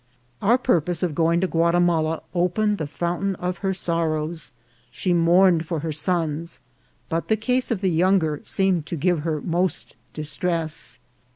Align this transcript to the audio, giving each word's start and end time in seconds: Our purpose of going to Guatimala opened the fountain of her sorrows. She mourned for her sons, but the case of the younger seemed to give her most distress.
Our 0.41 0.57
purpose 0.57 1.03
of 1.03 1.13
going 1.13 1.41
to 1.41 1.47
Guatimala 1.47 2.23
opened 2.33 2.79
the 2.79 2.87
fountain 2.87 3.35
of 3.35 3.57
her 3.59 3.71
sorrows. 3.71 4.51
She 4.89 5.13
mourned 5.13 5.67
for 5.67 5.81
her 5.81 5.91
sons, 5.91 6.59
but 7.07 7.27
the 7.27 7.37
case 7.37 7.69
of 7.69 7.81
the 7.81 7.91
younger 7.91 8.41
seemed 8.43 8.87
to 8.87 8.95
give 8.95 9.19
her 9.19 9.41
most 9.41 9.95
distress. 10.15 10.97